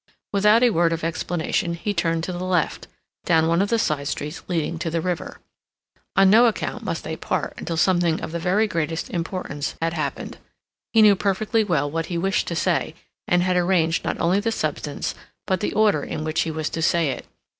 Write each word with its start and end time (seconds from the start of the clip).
Without 0.33 0.63
a 0.63 0.71
word 0.71 0.93
of 0.93 1.03
explanation 1.03 1.75
he 1.75 1.93
turned 1.93 2.23
to 2.23 2.31
the 2.33 2.43
left, 2.43 2.87
down 3.25 3.47
one 3.47 3.61
of 3.61 3.69
the 3.69 3.77
side 3.77 4.07
streets 4.07 4.41
leading 4.47 4.79
to 4.79 4.89
the 4.89 4.99
river. 4.99 5.39
On 6.15 6.27
no 6.27 6.47
account 6.47 6.83
must 6.83 7.03
they 7.03 7.15
part 7.15 7.53
until 7.55 7.77
something 7.77 8.19
of 8.19 8.31
the 8.31 8.39
very 8.39 8.67
greatest 8.67 9.11
importance 9.11 9.75
had 9.79 9.93
happened. 9.93 10.39
He 10.91 11.03
knew 11.03 11.15
perfectly 11.15 11.63
well 11.63 11.87
what 11.87 12.07
he 12.07 12.17
wished 12.17 12.47
to 12.47 12.55
say, 12.55 12.95
and 13.27 13.43
had 13.43 13.55
arranged 13.55 14.03
not 14.03 14.19
only 14.19 14.39
the 14.39 14.51
substance, 14.51 15.13
but 15.45 15.59
the 15.59 15.73
order 15.73 16.01
in 16.01 16.23
which 16.23 16.41
he 16.41 16.49
was 16.49 16.71
to 16.71 16.81
say 16.81 17.09
it. 17.11 17.27